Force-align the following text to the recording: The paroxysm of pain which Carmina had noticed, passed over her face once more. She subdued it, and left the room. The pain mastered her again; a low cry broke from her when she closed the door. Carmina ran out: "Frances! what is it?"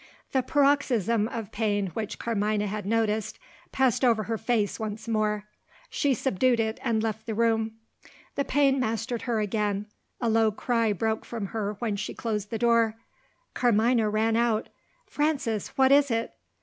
The 0.31 0.41
paroxysm 0.41 1.27
of 1.27 1.51
pain 1.51 1.91
which 1.93 2.17
Carmina 2.17 2.65
had 2.65 2.87
noticed, 2.87 3.37
passed 3.71 4.03
over 4.03 4.23
her 4.23 4.37
face 4.39 4.79
once 4.79 5.07
more. 5.07 5.45
She 5.91 6.15
subdued 6.15 6.59
it, 6.59 6.79
and 6.83 7.03
left 7.03 7.27
the 7.27 7.35
room. 7.35 7.73
The 8.33 8.43
pain 8.43 8.79
mastered 8.79 9.21
her 9.29 9.39
again; 9.39 9.85
a 10.19 10.27
low 10.27 10.49
cry 10.51 10.91
broke 10.91 11.23
from 11.23 11.45
her 11.53 11.73
when 11.77 11.97
she 11.97 12.15
closed 12.15 12.49
the 12.49 12.57
door. 12.57 12.95
Carmina 13.53 14.09
ran 14.09 14.35
out: 14.35 14.69
"Frances! 15.05 15.67
what 15.77 15.91
is 15.91 16.09
it?" 16.09 16.33